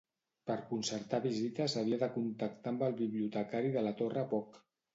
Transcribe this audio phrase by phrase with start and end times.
[0.51, 4.63] Per concertar visita s'havia de contactar amb el bibliotecari de la Torre Bok.